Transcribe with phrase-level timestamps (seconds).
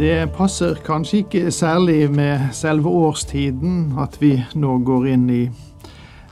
[0.00, 5.40] Det passer kanskje ikke særlig med selve årstiden at vi nå går inn i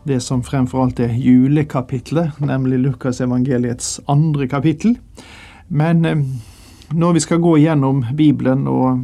[0.09, 4.95] det som fremfor alt er julekapitlet, nemlig Lukasevangeliets andre kapittel.
[5.69, 6.23] Men eh,
[6.97, 9.03] når vi skal gå gjennom Bibelen og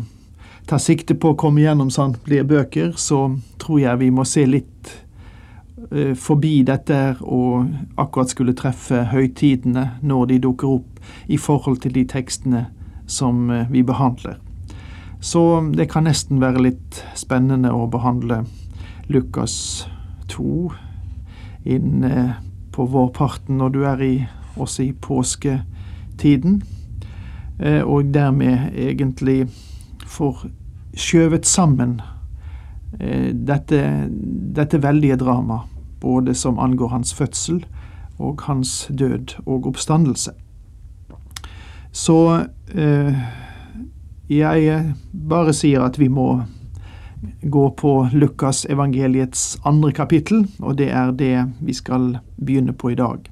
[0.64, 4.94] ta sikte på å komme gjennom samtlige bøker, så tror jeg vi må se litt
[5.90, 7.68] eh, forbi dette og
[8.00, 12.64] akkurat skulle treffe høytidene når de dukker opp i forhold til de tekstene
[13.04, 14.40] som eh, vi behandler.
[15.24, 15.40] Så
[15.72, 18.42] det kan nesten være litt spennende å behandle
[19.08, 19.54] Lukas
[20.28, 20.68] 2
[21.64, 22.04] inn
[22.74, 24.14] på vårparten når du er i,
[24.60, 26.58] også i påsketiden,
[27.58, 29.46] eh, og dermed egentlig
[30.06, 30.44] får
[30.98, 32.00] skjøvet sammen
[33.00, 33.80] eh, dette,
[34.58, 35.62] dette veldige drama,
[36.00, 37.62] både som angår hans fødsel
[38.18, 40.34] og hans død og oppstandelse.
[41.94, 42.18] Så
[42.74, 43.24] eh,
[44.28, 46.42] jeg bare sier at vi må
[47.42, 52.98] gå på Lukas evangeliets andre kapittel, og det er det vi skal begynne på i
[52.98, 53.30] dag.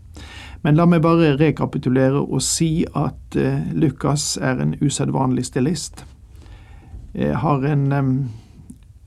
[0.62, 6.04] Men la meg bare rekapitulere og si at uh, Lukas er en usedvanlig stilist.
[7.14, 8.12] Jeg har en um,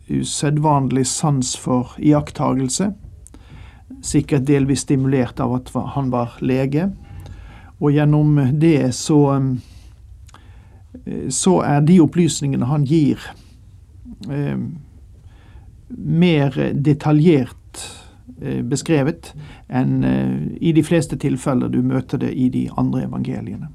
[0.09, 2.92] usedvanlig sans for iakttagelse,
[4.06, 6.92] sikkert delvis stimulert av at han var lege,
[7.80, 9.56] og gjennom det så um,
[11.30, 13.22] så er de opplysningene han gir,
[14.30, 14.58] eh,
[15.90, 17.86] mer detaljert
[18.42, 19.34] eh, beskrevet
[19.68, 23.70] enn eh, i de fleste tilfeller du møter det i de andre evangeliene.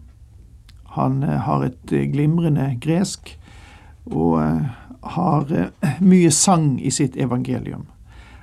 [0.97, 3.37] Han eh, har et eh, glimrende gresk
[4.11, 4.69] og eh,
[5.15, 5.53] har
[6.05, 7.87] mye sang i sitt evangelium.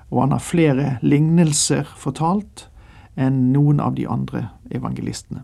[0.09, 2.65] Og han har flere lignelser fortalt
[3.19, 5.43] enn noen av de andre evangelistene.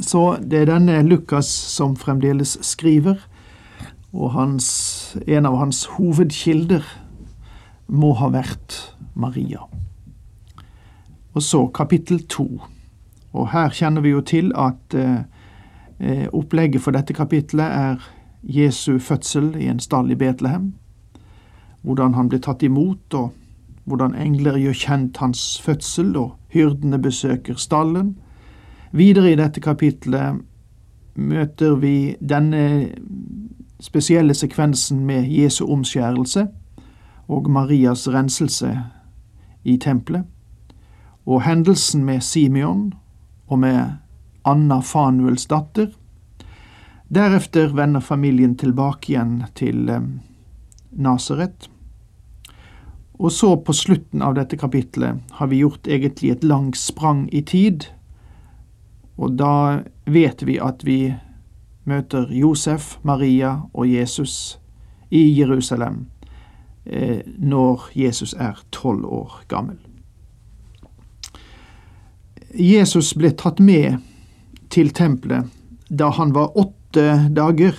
[0.00, 3.16] Så det er denne Lukas som fremdeles skriver,
[4.12, 6.84] og hans, en av hans hovedkilder
[7.88, 8.76] må ha vært
[9.14, 9.64] Maria.
[11.36, 12.46] Og så kapittel to.
[13.36, 18.06] Og her kjenner vi jo til at eh, opplegget for dette kapittelet er
[18.42, 20.74] Jesu fødsel i en stall i Betlehem.
[21.82, 23.32] Hvordan han blir tatt imot, og
[23.84, 28.16] hvordan engler gjør kjent hans fødsel, og hyrdene besøker stallen
[28.96, 30.38] Videre i dette kapitlet
[31.20, 32.60] møter vi denne
[33.82, 36.46] spesielle sekvensen med Jesu omskjærelse
[37.28, 38.70] og Marias renselse
[39.68, 40.24] i tempelet,
[41.26, 42.94] og hendelsen med Simeon
[43.50, 43.98] og med
[44.48, 45.90] Anna Fanuels datter.
[47.12, 50.06] Deretter vender familien tilbake igjen til eh,
[50.90, 51.68] Nasaret.
[53.18, 57.42] Og så, på slutten av dette kapitlet, har vi gjort egentlig et langt sprang i
[57.44, 57.90] tid
[59.16, 61.14] og da vet vi at vi
[61.86, 64.58] møter Josef, Maria og Jesus
[65.10, 66.06] i Jerusalem
[66.84, 69.78] eh, når Jesus er tolv år gammel.
[72.56, 74.00] Jesus ble tatt med
[74.72, 75.52] til tempelet
[75.88, 77.76] da han var åtte dager,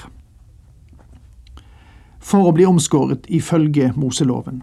[2.19, 4.61] for å bli omskåret ifølge Moseloven.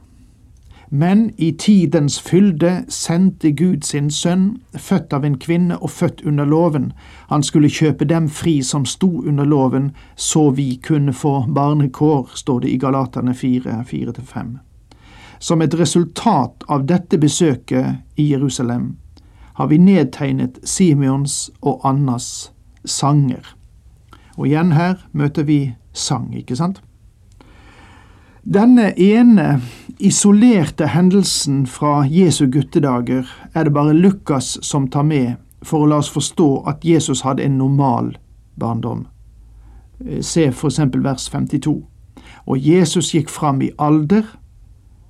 [0.96, 6.46] Men i tidens fylde sendte Gud sin sønn, født av en kvinne og født under
[6.46, 6.92] loven.
[7.32, 12.60] Han skulle kjøpe dem fri som sto under loven, så vi kunne få barnekår, står
[12.60, 14.54] det i Galaterne 4, 4-5.
[15.42, 18.92] Som et resultat av dette besøket i Jerusalem
[19.58, 22.52] har vi nedtegnet Simeons og Annas
[22.84, 23.42] sanger.
[24.38, 26.84] Og igjen her møter vi sang, ikke sant?
[28.44, 29.62] Denne ene
[29.98, 33.24] isolerte hendelsen fra Jesu guttedager
[33.54, 37.40] er det bare Lukas som tar med for å la oss forstå at Jesus hadde
[37.40, 38.10] en normal
[38.60, 39.06] barndom.
[40.04, 41.86] Eh, se eksempel vers 52.
[42.44, 44.28] Og Jesus gikk fram i alder,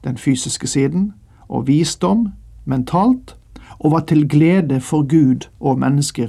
[0.04, 1.12] den fysiske siden,
[1.48, 2.28] og visdom,
[2.64, 3.34] mentalt,
[3.80, 6.28] og var til glede for Gud og mennesker,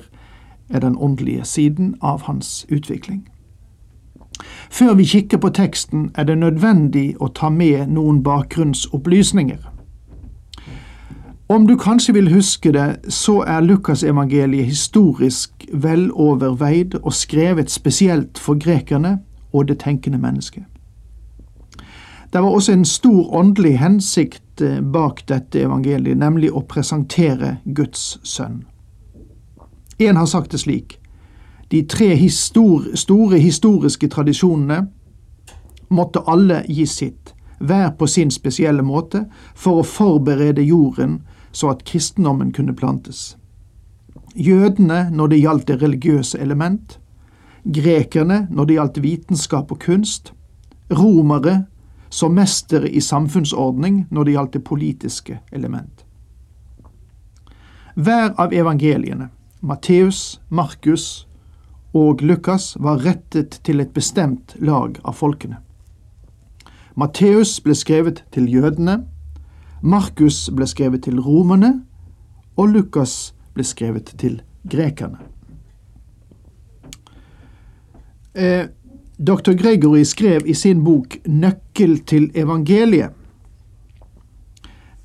[0.70, 3.28] er den åndelige siden av hans utvikling.
[4.70, 9.72] Før vi kikker på teksten, er det nødvendig å ta med noen bakgrunnsopplysninger.
[11.48, 18.58] Om du kanskje vil huske det, så er Lukasevangeliet historisk veloverveid og skrevet spesielt for
[18.58, 19.20] grekerne
[19.54, 20.64] og det tenkende mennesket.
[22.34, 28.18] Det var også en stor åndelig hensikt eh, bak dette evangeliet, nemlig å presentere Guds
[28.24, 28.66] sønn.
[30.00, 30.98] En har sagt det slik
[31.72, 34.86] de tre histor store historiske tradisjonene
[35.90, 39.26] måtte alle gi sitt, hver på sin spesielle måte,
[39.56, 41.22] for å forberede jorden
[41.56, 43.36] så at kristendommen kunne plantes.
[44.36, 47.00] Jødene når det gjaldt det religiøse element,
[47.66, 50.34] grekerne når det gjaldt vitenskap og kunst,
[50.92, 51.64] romere
[52.10, 56.04] som mestere i samfunnsordning når det gjaldt det politiske element.
[57.96, 59.30] Hver av evangeliene,
[59.62, 61.26] Matteus, Markus
[61.96, 65.62] og Lukas, var rettet til et bestemt lag av folkene.
[66.96, 69.02] Matteus ble skrevet til jødene,
[69.82, 71.86] Markus ble skrevet til romerne,
[72.58, 75.20] og Lukas ble skrevet til grekerne.
[78.36, 78.68] Eh,
[79.16, 79.54] Dr.
[79.56, 83.14] Gregory skrev i sin bok 'Nøkkel til evangeliet'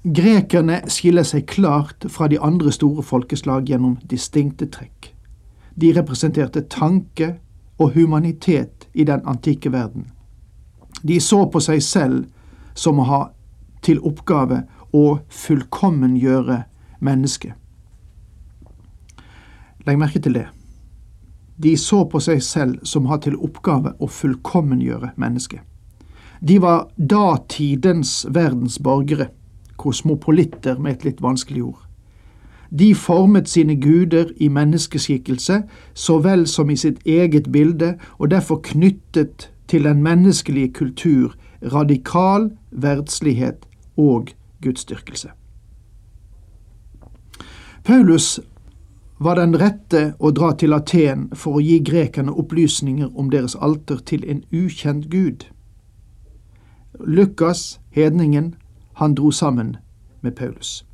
[0.01, 5.10] Grekerne skiller seg klart fra de andre store folkeslag gjennom distinkte trekk.
[5.75, 7.35] De representerte tanke
[7.79, 10.11] og humanitet i den antikke verden.
[11.03, 12.27] De så på seg selv
[12.75, 13.21] som å ha
[13.85, 16.63] til oppgave å fullkommengjøre
[17.01, 17.55] mennesket.
[19.87, 20.47] Legg merke til det.
[21.61, 25.61] De så på seg selv som har til oppgave å fullkommengjøre mennesket.
[26.41, 29.29] De var datidens verdens borgere,
[29.77, 31.83] kosmopolitter med et litt vanskelig ord.
[32.79, 35.63] De formet sine guder i menneskeskikkelse
[35.95, 42.51] så vel som i sitt eget bilde, og derfor knyttet til den menneskelige kultur radikal
[42.71, 44.29] verdslighet og
[44.63, 45.29] gudsdyrkelse.
[47.85, 48.41] Paulus
[49.19, 54.01] var den rette å dra til Aten for å gi grekerne opplysninger om deres alter
[54.07, 55.45] til en ukjent gud.
[57.01, 58.55] Lukas, hedningen,
[59.01, 59.77] han dro sammen
[60.21, 60.85] med Paulus.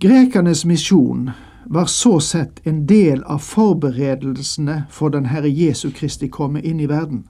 [0.00, 1.30] Grekernes misjon
[1.66, 6.86] var så sett en del av forberedelsene for den Herre Jesu Kristi komme inn i
[6.86, 7.24] verden.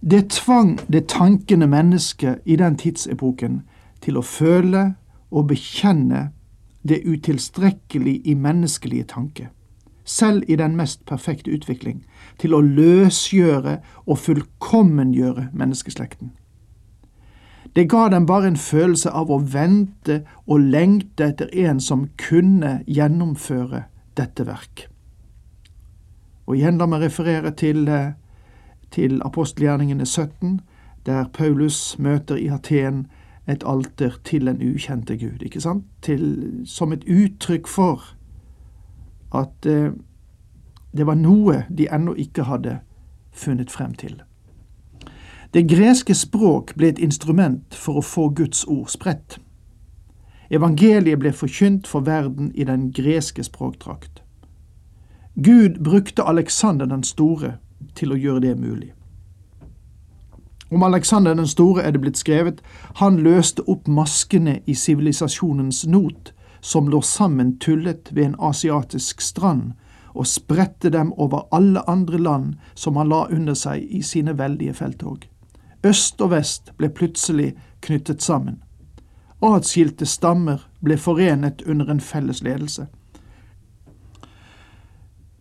[0.00, 3.62] Det tvang det tankende mennesket i den tidsepoken
[4.04, 4.84] til å føle
[5.32, 6.26] og bekjenne
[6.84, 9.48] det utilstrekkelige i menneskelige tanke,
[10.04, 12.04] selv i den mest perfekte utvikling,
[12.36, 16.36] til å løsgjøre og fullkommengjøre menneskeslekten.
[17.76, 22.84] Det ga dem bare en følelse av å vente og lengte etter en som kunne
[22.86, 23.84] gjennomføre
[24.14, 24.86] dette verk.
[26.46, 28.12] Og igjen la meg referere til, eh,
[28.90, 30.60] til apostelgjerningene 17,
[31.06, 33.06] der Paulus møter i Aten
[33.48, 35.84] et alter til en ukjente Gud, ikke sant?
[36.02, 38.14] Til, som et uttrykk for
[39.34, 39.90] at eh,
[40.96, 42.78] det var noe de ennå ikke hadde
[43.32, 44.22] funnet frem til.
[45.54, 49.36] Det greske språk ble et instrument for å få Guds ord spredt.
[50.50, 54.24] Evangeliet ble forkynt for verden i den greske språkdrakt.
[55.38, 57.52] Gud brukte Aleksander den store
[57.94, 58.88] til å gjøre det mulig.
[60.74, 62.58] Om Alexander den store er det blitt skrevet
[62.98, 69.76] han løste opp maskene i sivilisasjonens not, som lå sammen tullet ved en asiatisk strand,
[70.14, 74.74] og spredte dem over alle andre land som han la under seg i sine veldige
[74.74, 75.28] felttog.
[75.84, 78.62] Øst og vest ble plutselig knyttet sammen.
[79.44, 82.86] Atskilte stammer ble forenet under en felles ledelse.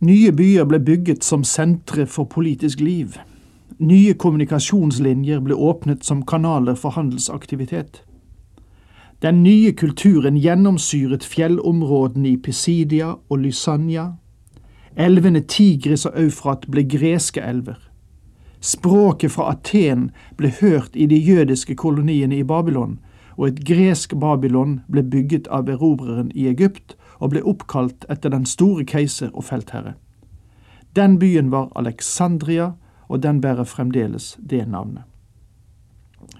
[0.03, 3.15] Nye byer ble bygget som sentre for politisk liv.
[3.79, 8.03] Nye kommunikasjonslinjer ble åpnet som kanaler for handelsaktivitet.
[9.23, 14.09] Den nye kulturen gjennomsyret fjellområdene i Pisidia og Lysania.
[14.95, 17.79] Elvene Tigris og Eufrat ble greske elver.
[18.63, 20.05] Språket fra Aten
[20.39, 22.99] ble hørt i de jødiske koloniene i Babylon,
[23.35, 28.45] og et gresk Babylon ble bygget av erobreren i Egypt og ble oppkalt etter den
[28.47, 29.97] store keiser og feltherre.
[30.95, 32.71] Den byen var Alexandria,
[33.11, 35.03] og den bærer fremdeles det navnet.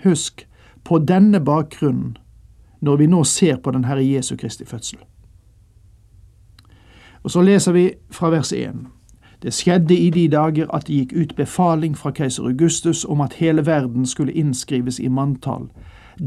[0.04, 0.48] Husk,
[0.84, 2.18] på denne bakgrunnen,
[2.80, 5.00] når vi nå ser på den Herre Jesu Kristi fødsel.
[7.24, 8.88] Og så leser vi fra vers 1.
[9.44, 13.34] Det skjedde i de dager at det gikk ut befaling fra keiser Augustus om at
[13.34, 15.68] hele verden skulle innskrives i manntall.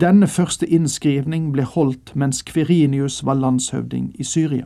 [0.01, 4.65] Denne første innskrivning ble holdt mens Kverinius var landshøvding i Syria.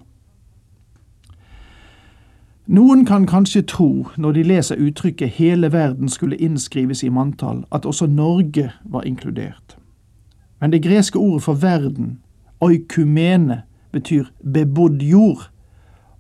[2.67, 7.87] Noen kan kanskje tro, når de leser uttrykket 'hele verden skulle innskrives i manntall', at
[7.87, 9.77] også Norge var inkludert.
[10.61, 12.19] Men det greske ordet for verden,
[12.61, 15.51] oikumene, betyr bebodd jord,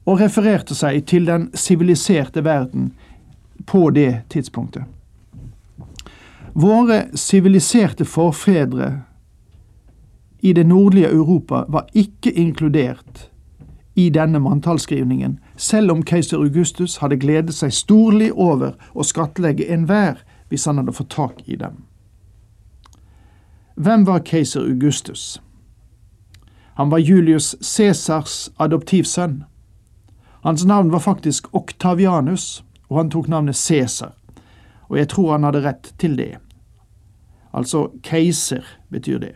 [0.06, 2.92] og refererte seg til den siviliserte verden
[3.66, 4.84] på det tidspunktet.
[6.54, 9.02] Våre siviliserte forfedre
[10.40, 13.30] i det nordlige Europa var ikke inkludert
[13.94, 20.22] i denne manntallsskrivningen, selv om keiser Augustus hadde gledet seg storlig over å skattlegge enhver
[20.48, 21.84] hvis han hadde fått tak i dem.
[23.76, 25.40] Hvem var keiser Augustus?
[26.74, 29.44] Han var Julius Cæsars adoptivsønn.
[30.42, 34.14] Hans navn var faktisk Oktavianus, og han tok navnet Cæsar,
[34.88, 36.38] og jeg tror han hadde rett til det.
[37.52, 39.34] Altså keiser betyr det.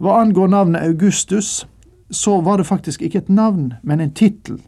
[0.00, 1.66] Hva angår navnet Augustus,
[2.10, 4.58] så var det faktisk ikke et navn, men en tittel.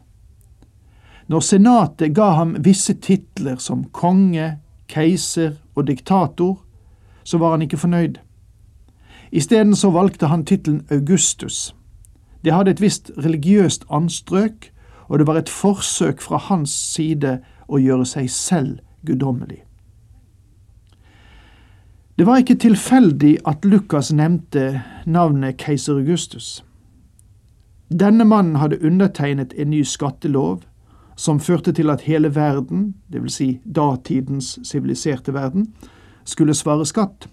[1.27, 4.57] Når senatet ga ham visse titler som konge,
[4.87, 6.61] keiser og diktator,
[7.23, 8.17] så var han ikke fornøyd.
[9.31, 11.75] Isteden så valgte han tittelen Augustus.
[12.43, 14.71] Det hadde et visst religiøst anstrøk,
[15.07, 19.63] og det var et forsøk fra hans side å gjøre seg selv guddommelig.
[22.17, 26.63] Det var ikke tilfeldig at Lukas nevnte navnet keiser Augustus.
[27.93, 30.65] Denne mannen hadde undertegnet en ny skattelov
[31.15, 33.33] som førte til at hele verden, dvs.
[33.33, 35.67] Si datidens siviliserte verden,
[36.25, 37.29] skulle svare skatt.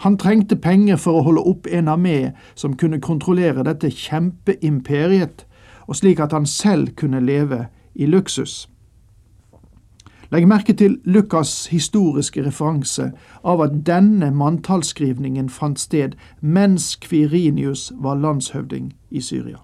[0.00, 5.44] Han trengte penger for å holde opp en armé som kunne kontrollere dette kjempeimperiet,
[5.90, 8.68] og slik at han selv kunne leve i luksus.
[10.30, 13.08] Legg merke til Lukas' historiske referanse
[13.44, 19.58] av at denne manntallsskrivningen fant sted mens Kvirinius var landshøvding i Syria.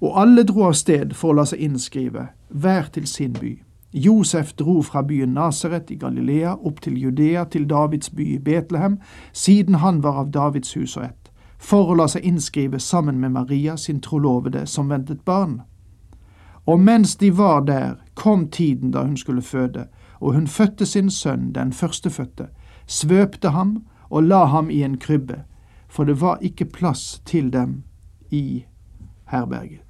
[0.00, 3.56] Og alle dro av sted for å la seg innskrive, hver til sin by.
[3.92, 9.00] Josef dro fra byen Nasaret i Galilea opp til Judea, til Davids by i Betlehem,
[9.32, 11.19] siden han var av Davids hus og ett,
[11.60, 15.60] for å la seg innskrive sammen med Maria, sin trolovede, som ventet barn.
[16.64, 19.86] Og mens de var der, kom tiden da hun skulle føde,
[20.20, 22.48] og hun fødte sin sønn, den førstefødte,
[22.86, 25.42] svøpte ham og la ham i en krybbe,
[25.88, 27.82] for det var ikke plass til dem
[28.30, 28.64] i
[29.30, 29.84] herberget.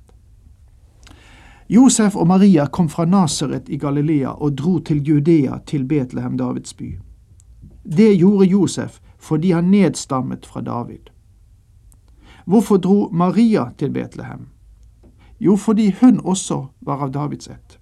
[1.71, 6.75] Josef og Maria kom fra Nasaret i Galilea og dro til Judea, til Betlehem, Davids
[6.75, 6.99] by.
[7.85, 11.13] Det gjorde Josef fordi han nedstammet fra David.
[12.51, 14.49] Hvorfor dro Maria til Betlehem?
[15.41, 17.77] Jo, fordi hun også var av Davids ett.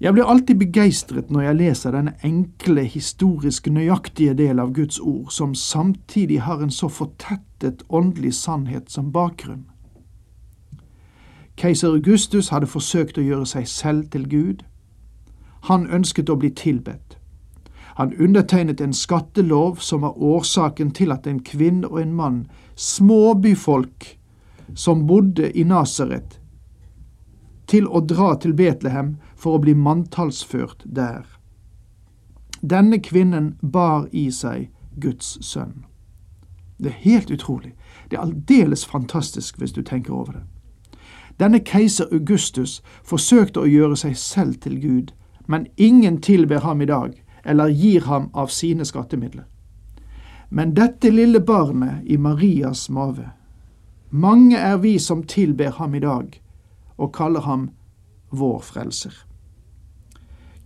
[0.00, 5.30] Jeg blir alltid begeistret når jeg leser denne enkle, historisk nøyaktige del av Guds ord,
[5.30, 9.68] som samtidig har en så fortettet åndelig sannhet som bakgrunn.
[11.56, 14.66] Keiser Augustus hadde forsøkt å gjøre seg selv til Gud.
[15.70, 17.21] Han ønsket å bli tilbedt.
[17.94, 24.18] Han undertegnet en skattelov som var årsaken til at en kvinne og en mann, småbyfolk
[24.74, 26.40] som bodde i Nasaret,
[27.66, 31.26] til å dra til Betlehem for å bli manntallsført der.
[32.62, 35.84] Denne kvinnen bar i seg Guds sønn.
[36.78, 37.74] Det er helt utrolig.
[38.10, 40.44] Det er aldeles fantastisk hvis du tenker over det.
[41.40, 45.12] Denne keiser Augustus forsøkte å gjøre seg selv til Gud,
[45.46, 49.44] men ingen tilber ham i dag eller gir ham av sine skattemidler.
[50.48, 53.30] Men dette lille barnet i Marias mave,
[54.10, 56.42] mange er vi som tilber ham i dag
[56.98, 57.70] og kaller ham
[58.30, 59.14] vår frelser.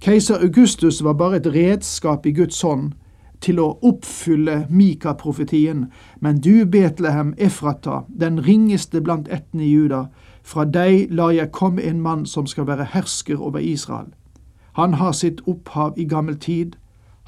[0.00, 2.92] Keiser Augustus var bare et redskap i Guds hånd
[3.40, 5.86] til å oppfylle Mika-profetien,
[6.20, 10.06] men du, Betlehem Efrata, den ringeste blant ættene i Juda,
[10.42, 14.12] fra deg lar jeg komme en mann som skal være hersker over Israel.
[14.76, 16.76] Han har sitt opphav i gammel tid,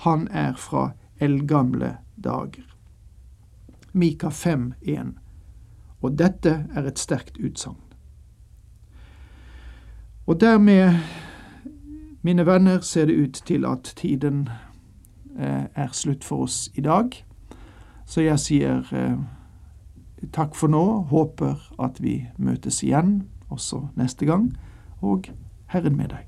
[0.05, 0.90] han er fra
[1.21, 2.64] eldgamle dager.
[3.93, 5.17] Mika 5, 1
[6.00, 7.78] og dette er et sterkt utsagn.
[10.26, 10.99] Og dermed,
[12.23, 14.49] mine venner, ser det ut til at tiden
[15.38, 17.25] eh, er slutt for oss i dag.
[18.07, 19.19] Så jeg sier eh,
[20.33, 24.52] takk for nå, håper at vi møtes igjen også neste gang,
[25.00, 25.31] og
[25.73, 26.27] Herren med deg.